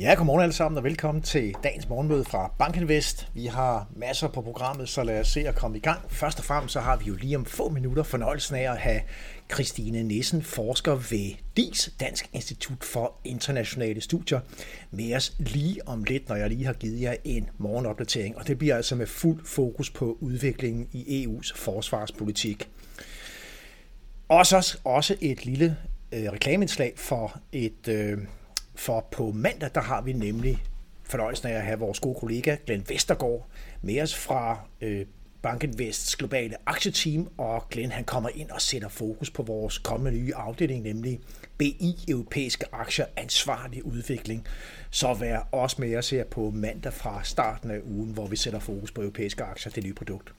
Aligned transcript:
Ja, 0.00 0.14
godmorgen 0.14 0.42
alle 0.42 0.52
sammen 0.52 0.78
og 0.78 0.84
velkommen 0.84 1.22
til 1.22 1.54
dagens 1.62 1.88
morgenmøde 1.88 2.24
fra 2.24 2.52
Bankinvest. 2.58 3.28
Vi 3.34 3.46
har 3.46 3.86
masser 3.96 4.28
på 4.28 4.42
programmet, 4.42 4.88
så 4.88 5.04
lad 5.04 5.20
os 5.20 5.28
se 5.28 5.48
at 5.48 5.54
komme 5.54 5.76
i 5.76 5.80
gang. 5.80 6.00
Først 6.08 6.38
og 6.38 6.44
fremmest 6.44 6.72
så 6.72 6.80
har 6.80 6.96
vi 6.96 7.04
jo 7.04 7.14
lige 7.14 7.36
om 7.36 7.44
få 7.44 7.68
minutter 7.68 8.02
fornøjelsen 8.02 8.56
af 8.56 8.72
at 8.72 8.78
have 8.78 9.00
Christine 9.52 10.02
Nissen, 10.02 10.42
forsker 10.42 10.94
ved 10.94 11.34
DIS, 11.56 11.94
Dansk 12.00 12.30
Institut 12.32 12.84
for 12.84 13.12
Internationale 13.24 14.00
Studier, 14.00 14.40
med 14.90 15.14
os 15.16 15.34
lige 15.38 15.88
om 15.88 16.04
lidt, 16.04 16.28
når 16.28 16.36
jeg 16.36 16.48
lige 16.48 16.64
har 16.64 16.72
givet 16.72 17.00
jer 17.00 17.14
en 17.24 17.48
morgenopdatering. 17.58 18.38
Og 18.38 18.46
det 18.46 18.58
bliver 18.58 18.76
altså 18.76 18.94
med 18.96 19.06
fuld 19.06 19.44
fokus 19.44 19.90
på 19.90 20.18
udviklingen 20.20 20.88
i 20.92 21.26
EU's 21.26 21.52
forsvarspolitik. 21.56 22.68
Også, 24.28 24.78
også 24.84 25.16
et 25.20 25.44
lille 25.44 25.76
øh, 26.12 26.32
reklameindslag 26.32 26.92
for 26.96 27.40
et... 27.52 27.88
Øh, 27.88 28.18
for 28.76 29.06
på 29.10 29.32
mandag, 29.32 29.70
der 29.74 29.80
har 29.80 30.02
vi 30.02 30.12
nemlig 30.12 30.62
fornøjelsen 31.02 31.48
af 31.48 31.54
at 31.54 31.62
have 31.62 31.78
vores 31.78 32.00
gode 32.00 32.18
kollega 32.20 32.56
Glenn 32.66 32.84
Vestergaard 32.88 33.46
med 33.82 34.02
os 34.02 34.14
fra 34.14 34.58
øh, 34.80 35.06
Bankinvests 35.42 36.16
globale 36.16 36.56
aktieteam, 36.66 37.28
og 37.38 37.68
Glenn 37.70 37.92
han 37.92 38.04
kommer 38.04 38.28
ind 38.34 38.50
og 38.50 38.60
sætter 38.60 38.88
fokus 38.88 39.30
på 39.30 39.42
vores 39.42 39.78
kommende 39.78 40.18
nye 40.18 40.34
afdeling, 40.34 40.82
nemlig 40.82 41.20
BI 41.58 42.04
Europæiske 42.08 42.64
Aktier 42.72 43.06
Ansvarlig 43.16 43.86
Udvikling. 43.86 44.46
Så 44.90 45.14
vær 45.14 45.38
også 45.52 45.76
med 45.80 45.96
os 45.96 46.10
her 46.10 46.24
på 46.24 46.50
mandag 46.50 46.92
fra 46.92 47.24
starten 47.24 47.70
af 47.70 47.80
ugen, 47.84 48.12
hvor 48.12 48.26
vi 48.26 48.36
sætter 48.36 48.58
fokus 48.58 48.90
på 48.92 49.00
europæiske 49.00 49.44
aktier, 49.44 49.72
det 49.72 49.84
nye 49.84 49.94
produkt. 49.94 50.32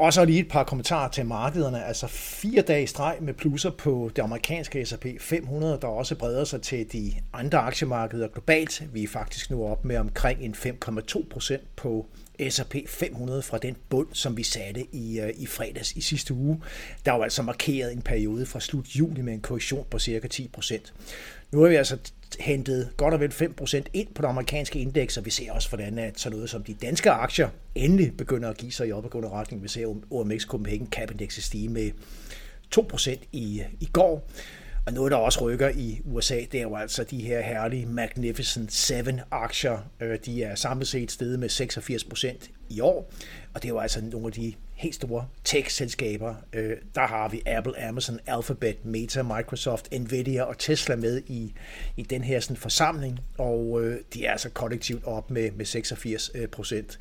Og 0.00 0.12
så 0.12 0.24
lige 0.24 0.40
et 0.40 0.48
par 0.48 0.64
kommentarer 0.64 1.08
til 1.08 1.26
markederne. 1.26 1.84
Altså 1.84 2.06
fire 2.06 2.62
dage 2.62 2.86
streg 2.86 3.16
med 3.20 3.34
plusser 3.34 3.70
på 3.70 4.10
det 4.16 4.22
amerikanske 4.22 4.84
S&P 4.84 5.06
500, 5.20 5.78
der 5.82 5.88
også 5.88 6.14
breder 6.14 6.44
sig 6.44 6.62
til 6.62 6.92
de 6.92 7.12
andre 7.32 7.58
aktiemarkeder 7.58 8.28
globalt. 8.28 8.82
Vi 8.92 9.02
er 9.02 9.08
faktisk 9.08 9.50
nu 9.50 9.66
op 9.66 9.84
med 9.84 9.96
omkring 9.96 10.40
en 10.40 10.54
5,2 10.54 11.28
procent 11.30 11.62
på 11.76 12.06
S&P 12.48 12.76
500 12.88 13.42
fra 13.42 13.58
den 13.58 13.76
bund, 13.88 14.08
som 14.12 14.36
vi 14.36 14.42
satte 14.42 14.86
i, 14.92 15.20
øh, 15.20 15.30
i 15.36 15.46
fredags 15.46 15.92
i 15.92 16.00
sidste 16.00 16.34
uge. 16.34 16.62
Der 17.04 17.12
var 17.12 17.24
altså 17.24 17.42
markeret 17.42 17.92
en 17.92 18.02
periode 18.02 18.46
fra 18.46 18.60
slut 18.60 18.86
juli 18.86 19.20
med 19.20 19.32
en 19.32 19.40
korrektion 19.40 19.86
på 19.90 19.98
cirka 19.98 20.28
10%. 20.28 20.92
Nu 21.52 21.60
har 21.60 21.68
vi 21.68 21.74
altså 21.74 21.98
hentet 22.38 22.90
godt 22.96 23.14
og 23.14 23.20
vel 23.20 23.32
5% 23.32 23.82
ind 23.92 24.08
på 24.14 24.22
det 24.22 24.28
amerikanske 24.28 24.78
indeks, 24.78 25.16
og 25.16 25.24
vi 25.24 25.30
ser 25.30 25.52
også, 25.52 25.68
hvordan 25.68 25.98
at 25.98 26.20
sådan 26.20 26.36
noget 26.36 26.50
som 26.50 26.64
de 26.64 26.74
danske 26.74 27.10
aktier 27.10 27.48
endelig 27.74 28.16
begynder 28.16 28.48
at 28.48 28.56
give 28.56 28.72
sig 28.72 28.88
i 28.88 28.92
opadgående 28.92 29.30
retning. 29.30 29.62
Vi 29.62 29.68
ser 29.68 29.94
OMX 30.10 30.46
Copenhagen 30.46 30.88
Cap 30.90 31.10
Index 31.10 31.44
stige 31.44 31.68
med 31.68 31.90
2% 32.76 33.10
i, 33.32 33.62
i 33.80 33.88
går. 33.92 34.30
Og 34.86 34.92
noget, 34.92 35.12
der 35.12 35.16
også 35.16 35.40
rykker 35.44 35.68
i 35.68 36.00
USA, 36.04 36.34
det 36.52 36.54
er 36.54 36.62
jo 36.62 36.76
altså 36.76 37.04
de 37.04 37.22
her 37.22 37.40
herlige 37.40 37.86
Magnificent 37.86 38.72
7 38.72 38.94
aktier. 39.30 39.90
Øh, 40.00 40.18
de 40.24 40.42
er 40.42 40.54
samlet 40.54 40.88
set 40.88 41.10
steget 41.10 41.38
med 41.38 41.50
86% 41.50 42.50
i 42.70 42.80
år, 42.80 43.12
og 43.54 43.62
det 43.62 43.68
er 43.68 43.72
jo 43.72 43.78
altså 43.78 44.04
nogle 44.04 44.26
af 44.26 44.32
de 44.32 44.54
helt 44.74 44.94
store 44.94 45.26
tech-selskaber. 45.44 46.34
Øh, 46.52 46.76
der 46.94 47.06
har 47.06 47.28
vi 47.28 47.42
Apple, 47.46 47.82
Amazon, 47.82 48.18
Alphabet, 48.26 48.84
Meta, 48.84 49.22
Microsoft, 49.22 49.88
Nvidia 49.92 50.42
og 50.42 50.58
Tesla 50.58 50.96
med 50.96 51.22
i, 51.26 51.54
i 51.96 52.02
den 52.02 52.24
her 52.24 52.40
sådan, 52.40 52.56
forsamling, 52.56 53.20
og 53.38 53.82
øh, 53.82 54.00
de 54.14 54.26
er 54.26 54.32
altså 54.32 54.50
kollektivt 54.50 55.04
op 55.04 55.30
med, 55.30 55.50
med 55.50 55.64
86 55.64 56.30
procent 56.52 56.98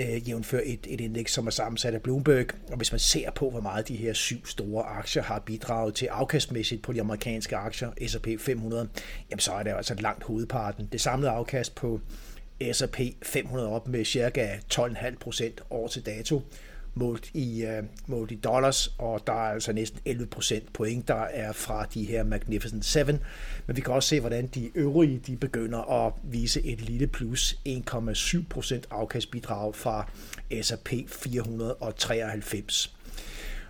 øh, 0.00 0.28
jævnfør 0.28 0.60
et, 0.64 0.86
et 0.88 1.00
indeks, 1.00 1.32
som 1.32 1.46
er 1.46 1.50
sammensat 1.50 1.94
af 1.94 2.02
Bloomberg. 2.02 2.46
Og 2.70 2.76
hvis 2.76 2.92
man 2.92 2.98
ser 2.98 3.30
på, 3.30 3.50
hvor 3.50 3.60
meget 3.60 3.88
de 3.88 3.96
her 3.96 4.12
syv 4.12 4.46
store 4.46 4.84
aktier 4.84 5.22
har 5.22 5.38
bidraget 5.38 5.94
til 5.94 6.06
afkastmæssigt 6.06 6.82
på 6.82 6.92
de 6.92 7.00
amerikanske 7.00 7.56
aktier, 7.56 7.90
S&P 8.06 8.28
500, 8.38 8.88
jamen 9.30 9.40
så 9.40 9.52
er 9.52 9.62
det 9.62 9.70
altså 9.70 9.94
langt 9.94 10.24
hovedparten. 10.24 10.88
Det 10.92 11.00
samlede 11.00 11.30
afkast 11.30 11.74
på 11.74 12.00
S&P 12.72 13.00
500 13.22 13.68
op 13.68 13.88
med 13.88 14.04
cirka 14.04 14.56
12,5 14.74 15.16
procent 15.18 15.60
år 15.70 15.88
til 15.88 16.06
dato 16.06 16.42
målt 16.94 17.30
i, 17.34 17.64
uh, 17.64 17.84
målt 18.06 18.30
i 18.30 18.34
dollars, 18.34 18.94
og 18.98 19.26
der 19.26 19.32
er 19.32 19.52
altså 19.52 19.72
næsten 19.72 20.00
11 20.04 20.26
procent 20.26 20.72
point, 20.72 21.08
der 21.08 21.22
er 21.22 21.52
fra 21.52 21.86
de 21.94 22.04
her 22.04 22.22
Magnificent 22.22 22.84
7. 22.84 23.00
Men 23.66 23.76
vi 23.76 23.80
kan 23.80 23.94
også 23.94 24.08
se, 24.08 24.20
hvordan 24.20 24.46
de 24.46 24.70
øvrige 24.74 25.18
de 25.26 25.36
begynder 25.36 26.06
at 26.06 26.12
vise 26.22 26.62
et 26.62 26.80
lille 26.80 27.06
plus 27.06 27.56
1,7 27.68 28.42
procent 28.50 28.86
afkastbidrag 28.90 29.74
fra 29.74 30.10
S&P 30.62 30.92
493. 31.08 32.94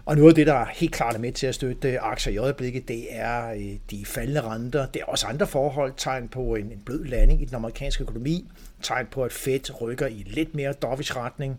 Og 0.05 0.17
noget 0.17 0.29
af 0.31 0.35
det, 0.35 0.47
der 0.47 0.65
helt 0.65 0.93
klart 0.93 1.15
er 1.15 1.19
med 1.19 1.33
til 1.33 1.47
at 1.47 1.55
støtte 1.55 1.91
øh, 1.91 1.99
aktier 2.01 2.33
i 2.33 2.37
øjeblikket, 2.37 2.89
det 2.89 3.07
er 3.11 3.51
øh, 3.51 3.77
de 3.91 4.05
faldende 4.05 4.41
renter. 4.41 4.87
Det 4.87 5.03
er 5.03 5.07
også 5.07 5.27
andre 5.27 5.47
forhold, 5.47 5.93
tegn 5.97 6.29
på 6.29 6.55
en, 6.55 6.65
en 6.65 6.83
blød 6.87 7.05
landing 7.05 7.43
i 7.43 7.45
den 7.45 7.55
amerikanske 7.55 8.03
økonomi, 8.03 8.51
tegn 8.83 9.07
på, 9.11 9.25
at 9.25 9.33
Fed 9.33 9.81
rykker 9.81 10.07
i 10.07 10.25
lidt 10.27 10.55
mere 10.55 10.73
dovish 10.73 11.17
retning, 11.17 11.59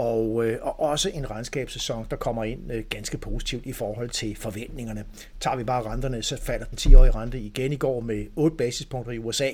og, 0.00 0.46
øh, 0.46 0.58
og 0.62 0.80
også 0.80 1.10
en 1.14 1.30
regnskabssæson, 1.30 2.06
der 2.10 2.16
kommer 2.16 2.44
ind 2.44 2.72
øh, 2.72 2.84
ganske 2.90 3.18
positivt 3.18 3.66
i 3.66 3.72
forhold 3.72 4.10
til 4.10 4.36
forventningerne. 4.36 5.04
Tager 5.40 5.56
vi 5.56 5.64
bare 5.64 5.82
renterne, 5.82 6.22
så 6.22 6.36
falder 6.36 6.66
den 6.66 6.78
10-årige 6.80 7.10
rente 7.10 7.40
igen 7.40 7.72
i 7.72 7.76
går 7.76 8.00
med 8.00 8.26
8 8.36 8.56
basispunkter 8.56 9.12
i 9.12 9.18
USA, 9.18 9.50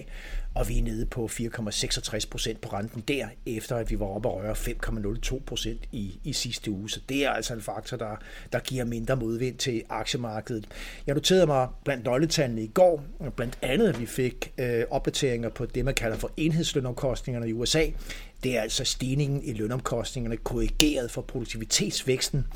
og 0.55 0.69
vi 0.69 0.79
er 0.79 0.83
nede 0.83 1.07
på 1.07 1.31
4,66 1.33 2.29
procent 2.31 2.61
på 2.61 2.69
renten 2.69 3.05
der, 3.09 3.27
efter 3.47 3.77
at 3.77 3.91
vi 3.91 4.01
var 4.01 4.07
oppe 4.07 4.29
og 4.29 4.43
røre 4.43 4.53
5,02 4.53 5.43
procent 5.47 5.81
i, 5.93 6.21
i 6.25 6.33
sidste 6.33 6.71
uge. 6.71 6.91
Så 6.91 7.01
det 7.09 7.25
er 7.25 7.31
altså 7.31 7.55
en 7.55 7.61
faktor, 7.61 7.97
der, 7.97 8.17
der 8.53 8.59
giver 8.59 8.85
mindre 8.85 9.17
modvind 9.17 9.57
til 9.57 9.83
aktiemarkedet. 9.89 10.67
Jeg 11.07 11.15
noterede 11.15 11.47
mig 11.47 11.69
blandt 11.85 12.05
nøgletallene 12.05 12.63
i 12.63 12.71
går, 12.75 13.05
blandt 13.37 13.59
andet 13.63 13.89
at 13.89 14.01
vi 14.01 14.07
fik 14.07 14.53
øh, 14.59 14.85
opdateringer 14.91 15.49
på 15.49 15.67
det, 15.67 15.85
man 15.85 15.95
kalder 15.95 16.17
for 16.17 16.31
enhedslønomkostningerne 16.37 17.49
i 17.49 17.53
USA. 17.53 17.83
Det 18.43 18.57
er 18.57 18.61
altså 18.61 18.85
stigningen 18.85 19.43
i 19.45 19.53
lønomkostningerne 19.53 20.37
korrigeret 20.37 21.11
for 21.11 21.23
produktivitetsvæksten. 21.23 22.47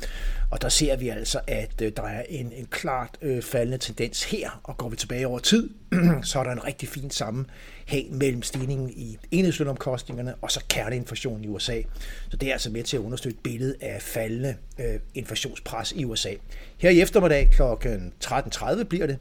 Og 0.51 0.61
der 0.61 0.69
ser 0.69 0.95
vi 0.95 1.09
altså, 1.09 1.39
at 1.47 1.81
øh, 1.81 1.91
der 1.97 2.03
er 2.03 2.23
en, 2.29 2.51
en 2.55 2.67
klart 2.71 3.17
øh, 3.21 3.43
faldende 3.43 3.77
tendens 3.77 4.23
her, 4.23 4.61
og 4.63 4.77
går 4.77 4.89
vi 4.89 4.95
tilbage 4.95 5.27
over 5.27 5.39
tid, 5.39 5.69
så 6.23 6.39
er 6.39 6.43
der 6.43 6.51
en 6.51 6.65
rigtig 6.65 6.89
fin 6.89 7.09
sammenhæng 7.09 8.17
mellem 8.17 8.43
stigningen 8.43 8.89
i 8.89 9.17
enhedslønomkostningerne 9.31 10.35
og 10.41 10.51
så 10.51 10.63
kerneinflationen 10.69 11.43
i 11.43 11.47
USA. 11.47 11.81
Så 12.29 12.37
det 12.37 12.49
er 12.49 12.53
altså 12.53 12.69
med 12.69 12.83
til 12.83 12.97
at 12.97 13.01
understøtte 13.01 13.37
billedet 13.43 13.75
af 13.81 14.01
faldende 14.01 14.55
øh, 14.79 14.99
inflationspres 15.13 15.91
i 15.91 16.05
USA. 16.05 16.33
Her 16.77 16.89
i 16.89 17.01
eftermiddag 17.01 17.49
kl. 17.51 17.61
13.30 17.61 18.83
bliver 18.83 19.07
det, 19.07 19.17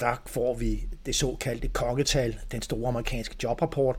der 0.00 0.22
får 0.26 0.54
vi 0.54 0.84
det 1.06 1.14
såkaldte 1.14 1.68
kongetal, 1.68 2.38
den 2.52 2.62
store 2.62 2.88
amerikanske 2.88 3.36
jobrapport, 3.42 3.96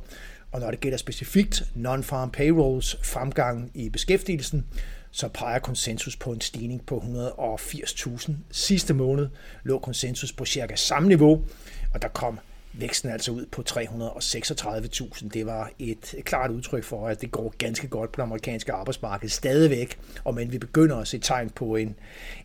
og 0.53 0.59
når 0.59 0.71
det 0.71 0.79
gælder 0.79 0.97
specifikt 0.97 1.63
non-farm 1.75 2.29
payrolls 2.29 2.97
fremgang 3.03 3.71
i 3.73 3.89
beskæftigelsen, 3.89 4.65
så 5.11 5.27
peger 5.27 5.59
konsensus 5.59 6.15
på 6.15 6.31
en 6.31 6.41
stigning 6.41 6.85
på 6.85 6.97
180.000. 6.97 8.31
Sidste 8.51 8.93
måned 8.93 9.27
lå 9.63 9.79
konsensus 9.79 10.33
på 10.33 10.45
cirka 10.45 10.75
samme 10.75 11.07
niveau, 11.07 11.45
og 11.93 12.01
der 12.01 12.07
kom 12.07 12.39
væksten 12.73 13.09
altså 13.09 13.31
ud 13.31 13.45
på 13.45 13.63
336.000. 13.69 15.29
Det 15.29 15.45
var 15.45 15.71
et 15.79 16.15
klart 16.23 16.51
udtryk 16.51 16.83
for, 16.83 17.07
at 17.07 17.21
det 17.21 17.31
går 17.31 17.53
ganske 17.57 17.87
godt 17.87 18.11
på 18.11 18.17
det 18.17 18.23
amerikanske 18.23 18.71
arbejdsmarked 18.71 19.29
stadigvæk, 19.29 19.99
og 20.23 20.33
men 20.33 20.51
vi 20.51 20.57
begynder 20.57 20.97
at 20.97 21.07
se 21.07 21.19
tegn 21.19 21.49
på 21.49 21.75
en, 21.75 21.95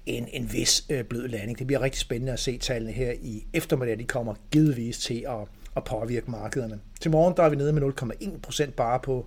en, 0.07 0.29
en 0.33 0.53
vis 0.53 0.85
øh, 0.91 1.05
blød 1.05 1.29
landing. 1.29 1.59
Det 1.59 1.67
bliver 1.67 1.81
rigtig 1.81 2.01
spændende 2.01 2.33
at 2.33 2.39
se 2.39 2.59
tallene 2.59 2.93
her 2.93 3.13
i 3.23 3.47
eftermiddag. 3.53 3.99
De 3.99 4.05
kommer 4.05 4.35
givetvis 4.51 4.99
til 4.99 5.27
at 5.29 5.49
at 5.77 5.85
påvirke 5.85 6.31
markederne. 6.31 6.81
Til 7.01 7.11
morgen 7.11 7.37
der 7.37 7.43
er 7.43 7.49
vi 7.49 7.57
nede 7.57 7.73
med 7.73 7.83
0,1% 7.83 8.71
bare 8.71 9.01
på 9.01 9.27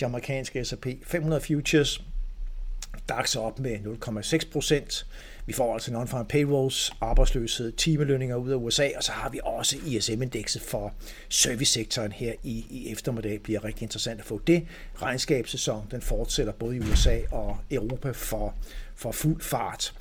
de 0.00 0.04
amerikanske 0.04 0.64
S&P 0.64 0.86
500 1.02 1.42
futures. 1.42 2.04
DAX 3.08 3.36
er 3.36 3.40
op 3.40 3.58
med 3.58 3.76
0,6%. 3.76 5.04
Vi 5.46 5.52
får 5.52 5.74
altså 5.74 5.90
non-farm 5.92 6.26
payrolls, 6.26 6.92
arbejdsløshed, 7.00 7.72
timelønninger 7.72 8.36
ud 8.36 8.50
af 8.50 8.56
USA, 8.56 8.88
og 8.96 9.02
så 9.02 9.12
har 9.12 9.28
vi 9.28 9.40
også 9.44 9.76
ISM-indekset 9.86 10.62
for 10.62 10.92
servicesektoren 11.28 12.12
her 12.12 12.32
i, 12.42 12.66
i 12.70 12.92
eftermiddag. 12.92 13.32
Det 13.32 13.42
bliver 13.42 13.64
rigtig 13.64 13.82
interessant 13.82 14.20
at 14.20 14.26
få 14.26 14.40
det. 14.46 14.66
Regnskabssæson 15.02 15.86
den 15.90 16.00
fortsætter 16.00 16.52
både 16.52 16.76
i 16.76 16.80
USA 16.80 17.18
og 17.30 17.58
Europa 17.70 18.10
for, 18.10 18.54
for 18.94 19.12
fuld 19.12 19.40
fart. 19.40 19.94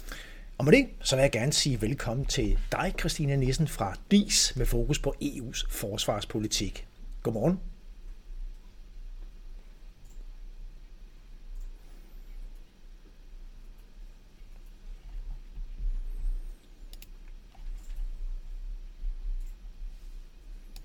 Og 0.60 0.66
med 0.66 0.74
det, 0.74 0.88
så 1.02 1.16
vil 1.16 1.22
jeg 1.22 1.32
gerne 1.32 1.54
sige 1.54 1.82
velkommen 1.82 2.26
til 2.26 2.60
dig, 2.72 2.94
Christina 3.00 3.36
Nissen 3.36 3.68
fra 3.68 3.96
DIS, 4.12 4.54
med 4.56 4.66
fokus 4.66 5.00
på 5.00 5.16
EU's 5.24 5.68
forsvarspolitik. 5.70 6.88
Godmorgen. 7.24 7.60